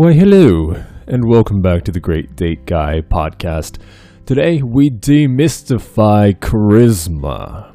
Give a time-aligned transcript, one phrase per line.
[0.00, 3.76] Why, hello, and welcome back to the Great Date Guy podcast.
[4.24, 7.74] Today, we demystify charisma.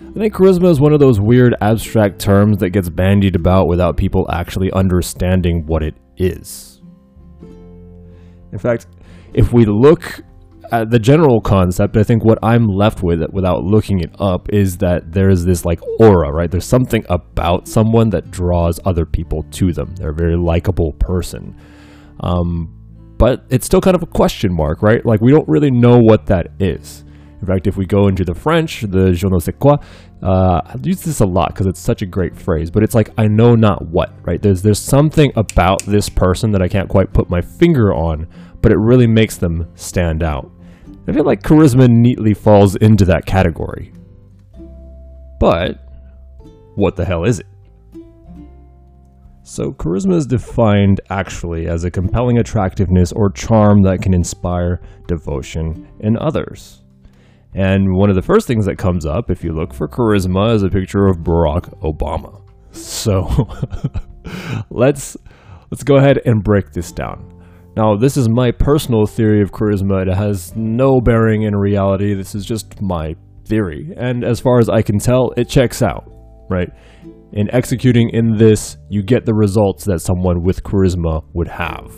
[0.00, 3.96] I think charisma is one of those weird abstract terms that gets bandied about without
[3.96, 6.80] people actually understanding what it is.
[8.52, 8.86] In fact,
[9.34, 10.22] if we look
[10.72, 14.78] at the general concept, I think what I'm left with without looking it up is
[14.78, 16.50] that there's this like aura, right?
[16.50, 19.94] There's something about someone that draws other people to them.
[19.96, 21.56] They're a very likable person.
[22.20, 22.72] Um,
[23.18, 25.04] but it's still kind of a question mark, right?
[25.04, 27.04] Like we don't really know what that is.
[27.40, 29.76] In fact, if we go into the French, the je ne sais quoi,
[30.22, 32.70] uh, I use this a lot because it's such a great phrase.
[32.70, 34.40] But it's like I know not what, right?
[34.40, 38.26] There's there's something about this person that I can't quite put my finger on,
[38.62, 40.50] but it really makes them stand out.
[41.08, 43.92] I feel like charisma neatly falls into that category.
[45.38, 45.78] But
[46.74, 47.46] what the hell is it?
[49.44, 55.86] So, charisma is defined actually as a compelling attractiveness or charm that can inspire devotion
[56.00, 56.82] in others.
[57.54, 60.64] And one of the first things that comes up if you look for charisma is
[60.64, 62.42] a picture of Barack Obama.
[62.72, 63.48] So,
[64.70, 65.16] let's
[65.70, 67.35] let's go ahead and break this down.
[67.76, 70.06] Now, this is my personal theory of charisma.
[70.06, 72.14] It has no bearing in reality.
[72.14, 73.92] This is just my theory.
[73.98, 76.10] And as far as I can tell, it checks out,
[76.48, 76.70] right?
[77.32, 81.94] In executing in this, you get the results that someone with charisma would have.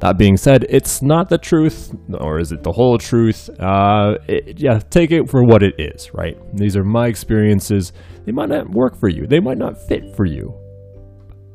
[0.00, 3.50] That being said, it's not the truth, or is it the whole truth?
[3.58, 6.36] Uh, it, yeah, take it for what it is, right?
[6.54, 7.92] These are my experiences.
[8.26, 10.54] They might not work for you, they might not fit for you.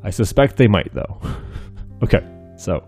[0.04, 1.20] I suspect they might, though.
[2.02, 2.86] okay, so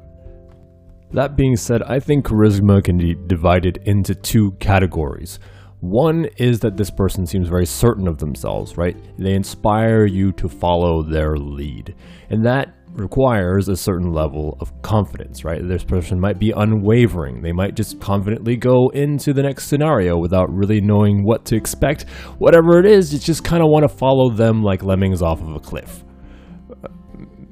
[1.12, 5.38] that being said, I think charisma can be divided into two categories.
[5.80, 8.96] One is that this person seems very certain of themselves, right?
[9.18, 11.94] They inspire you to follow their lead.
[12.30, 15.66] And that requires a certain level of confidence, right?
[15.66, 17.42] This person might be unwavering.
[17.42, 22.08] They might just confidently go into the next scenario without really knowing what to expect.
[22.38, 25.54] Whatever it is, you just kind of want to follow them like lemmings off of
[25.54, 26.04] a cliff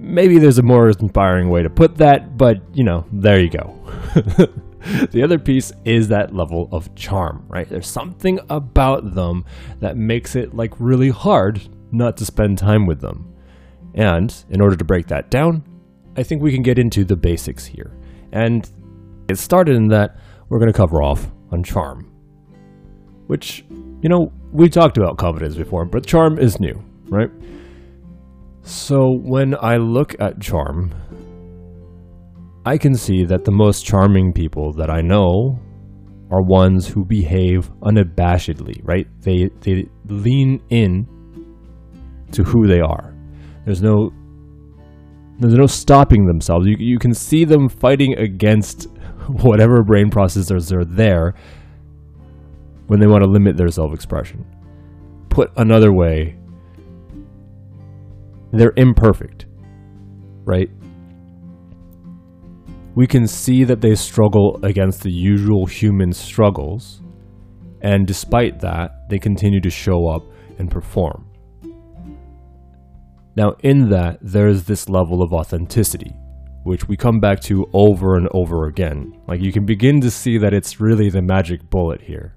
[0.01, 3.77] maybe there's a more inspiring way to put that, but you know, there you go.
[5.11, 7.69] the other piece is that level of charm, right?
[7.69, 9.45] There's something about them
[9.81, 11.61] that makes it like really hard
[11.93, 13.35] not to spend time with them.
[13.95, 15.65] And in order to break that down,
[16.17, 17.97] I think we can get into the basics here.
[18.33, 18.69] And
[19.29, 20.17] it started in that
[20.49, 22.11] we're going to cover off on charm,
[23.27, 23.65] which,
[24.03, 27.31] you know, we talked about confidence before, but charm is new, right?
[28.71, 30.95] So when I look at charm,
[32.65, 35.59] I can see that the most charming people that I know
[36.31, 39.09] are ones who behave unabashedly, right?
[39.23, 41.09] They they lean in
[42.31, 43.13] to who they are.
[43.67, 44.13] There's no
[45.41, 46.69] there's no stopping themselves.
[46.69, 48.85] You you can see them fighting against
[49.43, 51.35] whatever brain processors are there
[52.87, 54.47] when they want to limit their self-expression.
[55.29, 56.37] Put another way,
[58.53, 59.47] they're imperfect,
[60.45, 60.71] right?
[62.95, 67.01] We can see that they struggle against the usual human struggles,
[67.81, 70.23] and despite that, they continue to show up
[70.59, 71.27] and perform.
[73.37, 76.13] Now, in that, there's this level of authenticity,
[76.65, 79.19] which we come back to over and over again.
[79.27, 82.35] Like, you can begin to see that it's really the magic bullet here.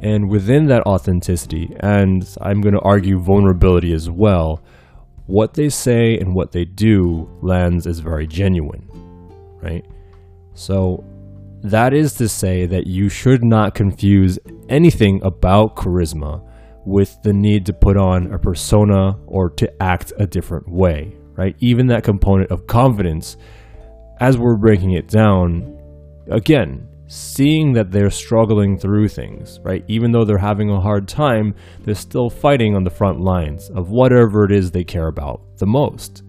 [0.00, 4.62] And within that authenticity, and I'm going to argue vulnerability as well,
[5.26, 8.88] what they say and what they do lands as very genuine,
[9.62, 9.84] right?
[10.54, 11.04] So
[11.62, 16.46] that is to say that you should not confuse anything about charisma
[16.84, 21.56] with the need to put on a persona or to act a different way, right?
[21.60, 23.38] Even that component of confidence,
[24.20, 25.80] as we're breaking it down,
[26.30, 29.84] again, seeing that they're struggling through things, right?
[29.88, 33.90] Even though they're having a hard time, they're still fighting on the front lines of
[33.90, 36.22] whatever it is they care about the most.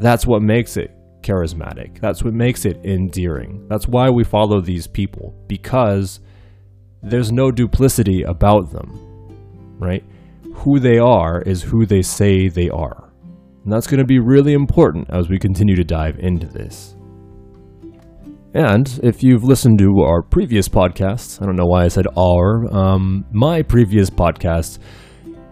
[0.00, 0.90] That's what makes it
[1.20, 2.00] charismatic.
[2.00, 3.66] That's what makes it endearing.
[3.68, 6.20] That's why we follow these people, because
[7.02, 10.04] there's no duplicity about them, right?
[10.54, 13.12] Who they are is who they say they are.
[13.64, 16.96] And that's going to be really important as we continue to dive into this.
[18.54, 22.70] And if you've listened to our previous podcasts, I don't know why I said our,
[22.74, 24.78] um, my previous podcast,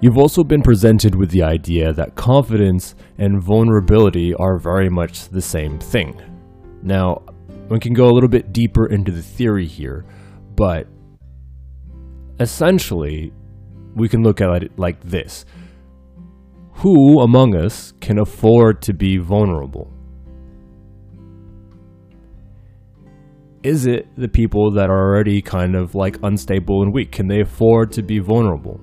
[0.01, 5.41] you've also been presented with the idea that confidence and vulnerability are very much the
[5.41, 6.21] same thing.
[6.83, 7.23] Now,
[7.71, 10.05] we can go a little bit deeper into the theory here,
[10.55, 10.87] but
[12.39, 13.33] essentially,
[13.95, 15.47] we can look at it like this
[16.75, 19.91] Who among us can afford to be vulnerable?
[23.63, 27.13] Is it the people that are already kind of like unstable and weak?
[27.13, 28.81] Can they afford to be vulnerable?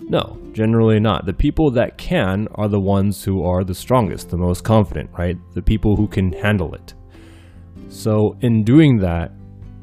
[0.00, 1.26] No, generally not.
[1.26, 5.36] The people that can are the ones who are the strongest, the most confident, right?
[5.54, 6.94] The people who can handle it.
[7.88, 9.32] So, in doing that,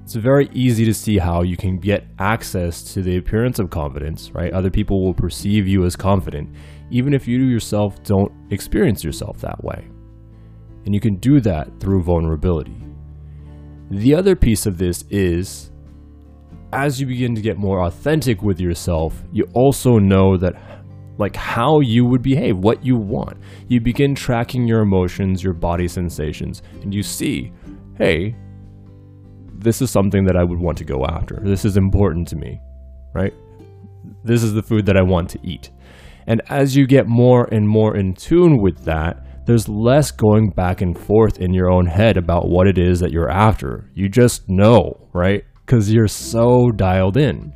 [0.04, 4.32] it's very easy to see how you can get access to the appearance of confidence,
[4.32, 4.54] right?
[4.54, 6.56] Other people will perceive you as confident,
[6.92, 9.88] even if you yourself don't experience yourself that way.
[10.86, 12.86] And you can do that through vulnerability.
[13.96, 15.72] The other piece of this is
[16.74, 20.54] as you begin to get more authentic with yourself, you also know that
[21.18, 23.38] like how you would behave, what you want.
[23.70, 27.54] You begin tracking your emotions, your body sensations, and you see,
[27.98, 28.36] hey,
[29.54, 31.40] this is something that I would want to go after.
[31.42, 32.60] This is important to me,
[33.14, 33.34] right?
[34.26, 35.72] This is the food that I want to eat.
[36.28, 40.82] And as you get more and more in tune with that, there's less going back
[40.82, 43.90] and forth in your own head about what it is that you're after.
[43.94, 45.44] You just know, right?
[45.66, 47.54] Because you're so dialed in.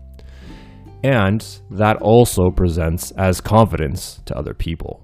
[1.03, 5.03] And that also presents as confidence to other people.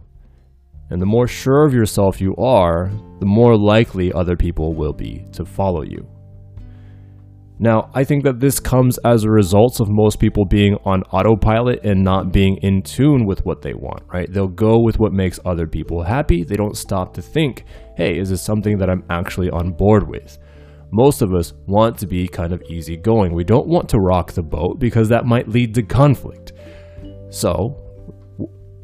[0.90, 5.26] And the more sure of yourself you are, the more likely other people will be
[5.34, 6.08] to follow you.
[7.58, 11.86] Now, I think that this comes as a result of most people being on autopilot
[11.86, 14.32] and not being in tune with what they want, right?
[14.32, 16.44] They'll go with what makes other people happy.
[16.44, 17.64] They don't stop to think,
[17.96, 20.38] hey, is this something that I'm actually on board with?
[20.92, 23.34] Most of us want to be kind of easygoing.
[23.34, 26.52] We don't want to rock the boat because that might lead to conflict.
[27.30, 27.82] So,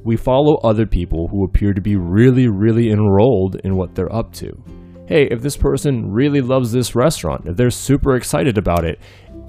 [0.04, 4.32] we follow other people who appear to be really, really enrolled in what they're up
[4.36, 4.81] to
[5.12, 8.98] hey, if this person really loves this restaurant, if they're super excited about it,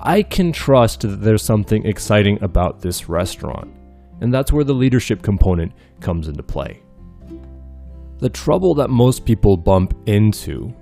[0.00, 3.72] I can trust that there's something exciting about this restaurant.
[4.20, 5.70] And that's where the leadership component
[6.00, 6.82] comes into play.
[8.18, 10.74] The trouble that most people bump into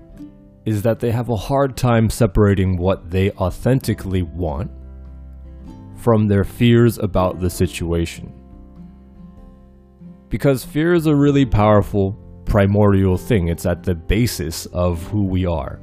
[0.64, 4.70] is that they have a hard time separating what they authentically want
[5.96, 8.32] from their fears about the situation.
[10.30, 12.18] Because fear is a really powerful
[12.50, 15.78] primordial thing, it's at the basis of who we are.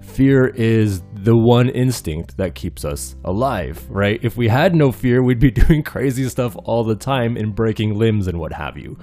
[0.00, 4.18] Fear is the one instinct that keeps us alive, right?
[4.22, 7.98] If we had no fear, we'd be doing crazy stuff all the time and breaking
[7.98, 8.98] limbs and what have you,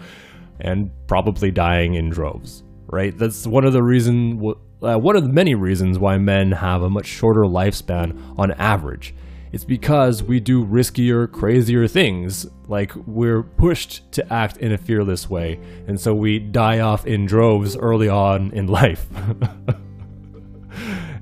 [0.60, 3.16] and probably dying in droves, right?
[3.16, 4.42] That's one of the reason,
[4.82, 9.14] uh, one of the many reasons why men have a much shorter lifespan on average
[9.52, 12.48] it's because we do riskier, crazier things.
[12.68, 17.26] Like we're pushed to act in a fearless way, and so we die off in
[17.26, 19.08] droves early on in life.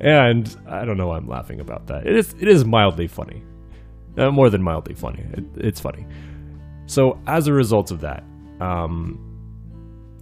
[0.01, 2.07] and I don't know why I'm laughing about that.
[2.07, 3.43] It is it is mildly funny,
[4.17, 5.23] uh, more than mildly funny.
[5.33, 6.05] It, it's funny.
[6.87, 8.23] So as a result of that,
[8.59, 9.34] um,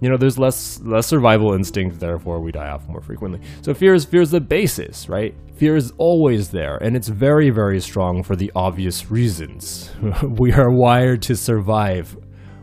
[0.00, 3.40] you know, there's less less survival instinct, therefore we die off more frequently.
[3.62, 5.34] So fear is fear is the basis, right?
[5.56, 9.90] Fear is always there, and it's very, very strong for the obvious reasons.
[10.22, 12.16] we are wired to survive.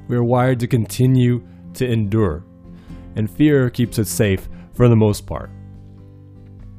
[0.08, 2.44] We are wired to continue to endure.
[3.16, 5.50] And fear keeps us safe for the most part.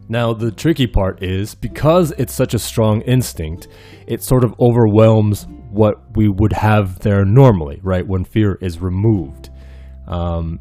[0.09, 3.69] Now, the tricky part is because it's such a strong instinct,
[4.07, 8.07] it sort of overwhelms what we would have there normally, right?
[8.07, 9.49] When fear is removed.
[10.06, 10.61] Um,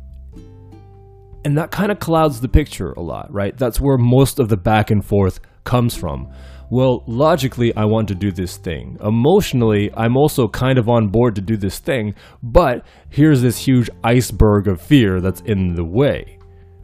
[1.44, 3.58] and that kind of clouds the picture a lot, right?
[3.58, 6.32] That's where most of the back and forth comes from.
[6.70, 8.98] Well, logically, I want to do this thing.
[9.04, 13.90] Emotionally, I'm also kind of on board to do this thing, but here's this huge
[14.04, 16.40] iceberg of fear that's in the way,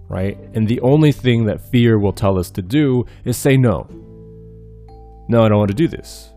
[0.09, 0.37] right?
[0.53, 3.87] And the only thing that fear will tell us to do is say no.
[5.29, 6.33] No, I don't want to do this,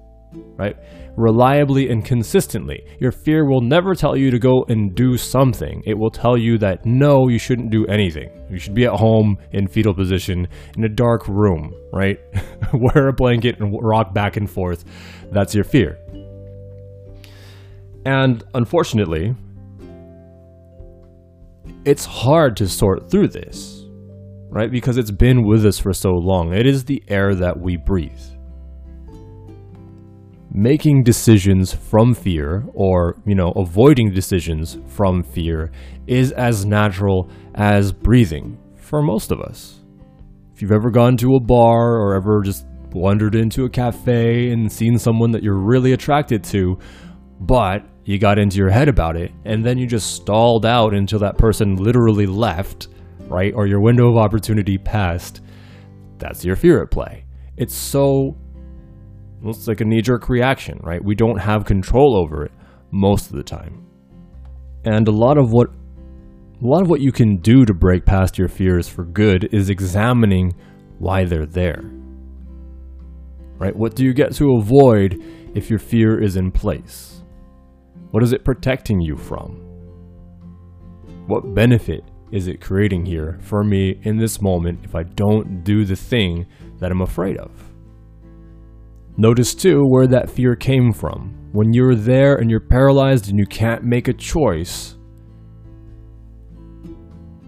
[0.57, 0.77] right?
[1.17, 2.85] Reliably and consistently.
[2.99, 5.83] Your fear will never tell you to go and do something.
[5.87, 8.31] It will tell you that no, you shouldn't do anything.
[8.51, 12.19] You should be at home in fetal position in a dark room, right?
[12.73, 14.85] Wear a blanket and rock back and forth.
[15.31, 15.99] That's your fear.
[18.05, 19.35] And unfortunately,
[21.85, 23.85] it's hard to sort through this,
[24.49, 24.71] right?
[24.71, 26.55] Because it's been with us for so long.
[26.55, 28.21] It is the air that we breathe
[30.53, 35.71] making decisions from fear or, you know, avoiding decisions from fear
[36.07, 39.81] is as natural as breathing for most of us.
[40.53, 44.71] If you've ever gone to a bar or ever just wandered into a cafe and
[44.71, 46.79] seen someone that you're really attracted to,
[47.41, 51.21] but you got into your head about it and then you just stalled out until
[51.21, 52.89] that person literally left,
[53.29, 53.55] right?
[53.55, 55.43] Or your window of opportunity passed,
[56.19, 57.25] that's your fear at play.
[57.57, 58.37] It's so
[59.45, 61.03] it's like a knee jerk reaction, right?
[61.05, 62.53] We don't have control over it
[62.91, 63.87] most of the time.
[64.85, 65.69] And a lot of what
[66.63, 69.71] a lot of what you can do to break past your fears for good is
[69.71, 70.55] examining
[70.99, 71.83] why they're there.
[73.59, 73.77] right?
[73.77, 75.23] What do you get to avoid
[75.55, 77.23] if your fear is in place?
[78.11, 79.57] What is it protecting you from?
[81.27, 85.85] What benefit is it creating here for me in this moment if I don't do
[85.85, 86.47] the thing
[86.79, 87.51] that I'm afraid of?
[89.17, 91.37] Notice too where that fear came from.
[91.53, 94.97] When you're there and you're paralyzed and you can't make a choice,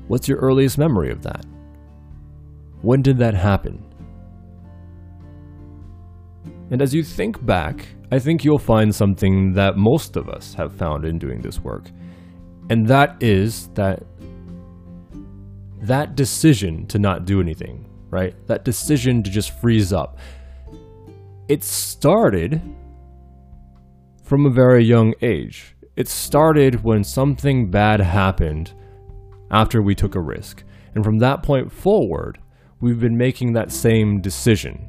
[0.09, 1.45] what's your earliest memory of that?
[2.83, 3.85] When did that happen?
[6.71, 10.75] And as you think back, I think you'll find something that most of us have
[10.75, 11.85] found in doing this work.
[12.71, 14.03] And that is that
[15.83, 18.35] that decision to not do anything, right?
[18.47, 20.19] That decision to just freeze up.
[21.49, 22.61] It started
[24.23, 25.77] from a very young age.
[25.97, 28.73] It started when something bad happened
[29.51, 30.65] after we took a risk.
[30.95, 32.39] And from that point forward,
[32.81, 34.89] we've been making that same decision.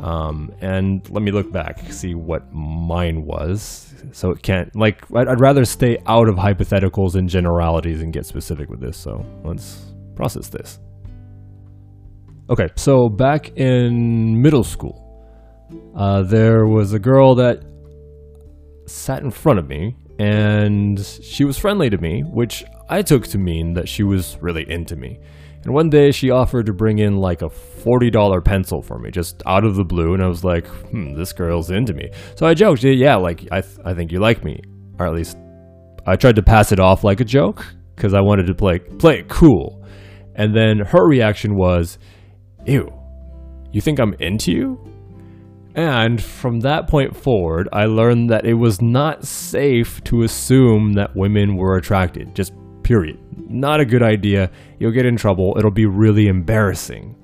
[0.00, 3.94] Um, and let me look back, see what mine was.
[4.12, 8.24] So it can't, like, I'd, I'd rather stay out of hypotheticals and generalities and get
[8.24, 8.96] specific with this.
[8.96, 10.80] So let's process this.
[12.48, 15.01] Okay, so back in middle school,
[15.96, 17.62] uh, there was a girl that
[18.86, 23.38] sat in front of me, and she was friendly to me, which I took to
[23.38, 25.18] mean that she was really into me.
[25.64, 29.42] And one day she offered to bring in like a $40 pencil for me, just
[29.46, 32.10] out of the blue, and I was like, hmm, this girl's into me.
[32.34, 34.60] So I joked, yeah, like, I, th- I think you like me.
[34.98, 35.36] Or at least
[36.06, 37.64] I tried to pass it off like a joke,
[37.94, 39.86] because I wanted to play, play it cool.
[40.34, 41.98] And then her reaction was,
[42.66, 42.90] ew,
[43.70, 44.91] you think I'm into you?
[45.74, 51.16] And from that point forward, I learned that it was not safe to assume that
[51.16, 52.34] women were attracted.
[52.34, 52.52] Just
[52.82, 53.18] period.
[53.48, 54.50] Not a good idea.
[54.78, 55.54] You'll get in trouble.
[55.58, 57.16] It'll be really embarrassing.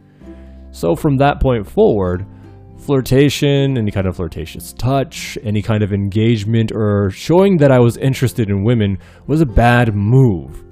[0.71, 2.25] So from that point forward,
[2.79, 7.97] flirtation, any kind of flirtatious touch, any kind of engagement, or showing that I was
[7.97, 10.65] interested in women was a bad move.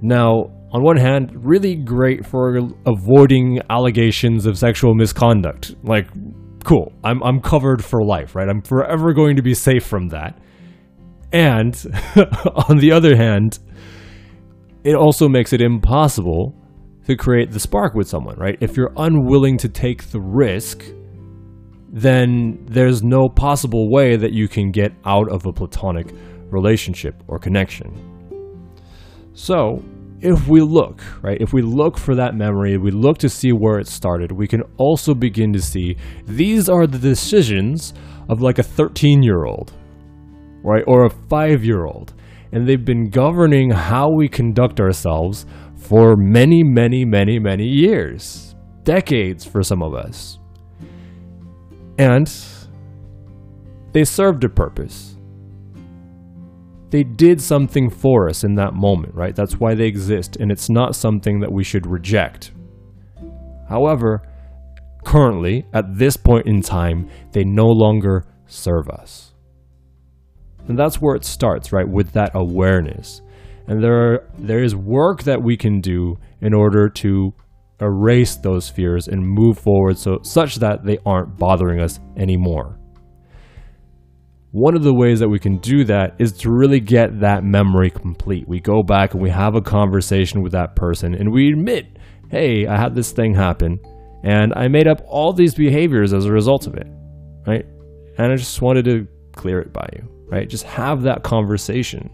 [0.00, 5.76] Now, on one hand, really great for avoiding allegations of sexual misconduct.
[5.84, 6.08] Like,
[6.62, 6.92] cool.
[7.02, 8.48] I'm I'm covered for life, right?
[8.48, 10.38] I'm forever going to be safe from that.
[11.32, 11.74] And
[12.68, 13.58] on the other hand,
[14.84, 16.54] it also makes it impossible
[17.06, 18.56] to create the spark with someone, right?
[18.60, 20.84] If you're unwilling to take the risk,
[21.90, 26.06] then there's no possible way that you can get out of a platonic
[26.50, 28.10] relationship or connection.
[29.34, 29.82] So,
[30.22, 33.80] if we look, right, if we look for that memory, we look to see where
[33.80, 37.92] it started, we can also begin to see these are the decisions
[38.28, 39.72] of like a 13 year old,
[40.62, 42.14] right, or a 5 year old.
[42.52, 49.44] And they've been governing how we conduct ourselves for many, many, many, many years, decades
[49.44, 50.38] for some of us.
[51.98, 52.32] And
[53.92, 55.16] they served a purpose
[56.92, 59.34] they did something for us in that moment, right?
[59.34, 62.52] That's why they exist, and it's not something that we should reject.
[63.66, 64.20] However,
[65.02, 69.32] currently, at this point in time, they no longer serve us.
[70.68, 71.88] And that's where it starts, right?
[71.88, 73.22] With that awareness.
[73.66, 77.32] And there are, there is work that we can do in order to
[77.80, 82.78] erase those fears and move forward so such that they aren't bothering us anymore.
[84.52, 87.90] One of the ways that we can do that is to really get that memory
[87.90, 88.46] complete.
[88.46, 91.86] We go back and we have a conversation with that person and we admit,
[92.30, 93.80] hey, I had this thing happen
[94.22, 96.86] and I made up all these behaviors as a result of it,
[97.46, 97.64] right?
[98.18, 100.46] And I just wanted to clear it by you, right?
[100.46, 102.10] Just have that conversation.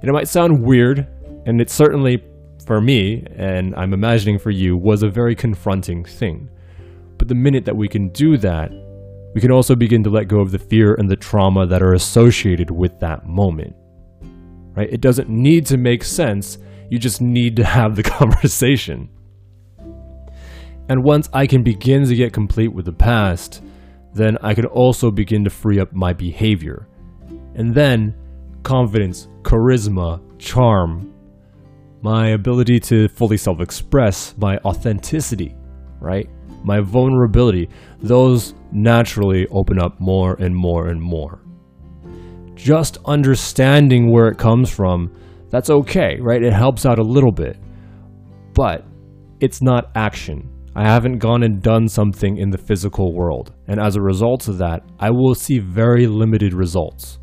[0.00, 1.06] And it might sound weird,
[1.44, 2.24] and it certainly,
[2.66, 6.48] for me, and I'm imagining for you, was a very confronting thing.
[7.18, 8.70] But the minute that we can do that,
[9.36, 11.92] we can also begin to let go of the fear and the trauma that are
[11.92, 13.76] associated with that moment.
[14.74, 14.90] Right?
[14.90, 16.56] It doesn't need to make sense,
[16.88, 19.10] you just need to have the conversation.
[20.88, 23.62] And once I can begin to get complete with the past,
[24.14, 26.88] then I can also begin to free up my behavior.
[27.56, 28.14] And then
[28.62, 31.12] confidence, charisma, charm,
[32.00, 35.54] my ability to fully self express, my authenticity,
[36.00, 36.30] right?
[36.66, 37.70] My vulnerability,
[38.00, 41.40] those naturally open up more and more and more.
[42.56, 45.14] Just understanding where it comes from,
[45.48, 46.42] that's okay, right?
[46.42, 47.56] It helps out a little bit.
[48.52, 48.84] But
[49.38, 50.50] it's not action.
[50.74, 53.54] I haven't gone and done something in the physical world.
[53.68, 57.20] And as a result of that, I will see very limited results.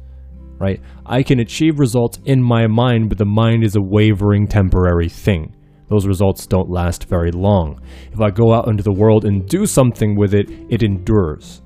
[0.57, 0.79] Right?
[1.05, 5.53] I can achieve results in my mind, but the mind is a wavering temporary thing
[5.93, 7.79] those results don't last very long.
[8.11, 11.61] If I go out into the world and do something with it, it endures.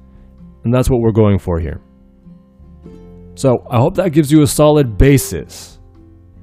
[0.66, 1.80] And that's what we're going for here.
[3.36, 5.80] So I hope that gives you a solid basis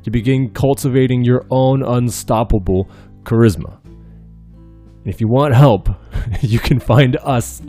[0.05, 2.89] to begin cultivating your own unstoppable
[3.25, 3.85] charisma.
[3.85, 5.89] And if you want help,
[6.41, 7.61] you can find us.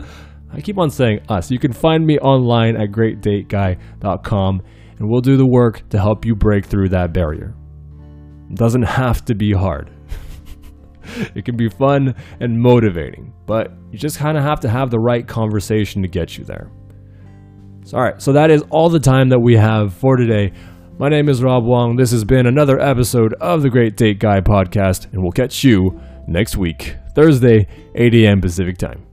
[0.50, 1.50] I keep on saying us.
[1.50, 4.62] You can find me online at greatdateguy.com
[4.98, 7.54] and we'll do the work to help you break through that barrier.
[8.50, 9.90] It doesn't have to be hard.
[11.34, 14.98] It can be fun and motivating, but you just kind of have to have the
[14.98, 16.70] right conversation to get you there.
[17.84, 20.52] So, all right, so that is all the time that we have for today.
[20.98, 21.96] My name is Rob Wong.
[21.96, 26.00] This has been another episode of the Great Date Guy podcast, and we'll catch you
[26.26, 28.40] next week, Thursday, 8 a.m.
[28.40, 29.05] Pacific time.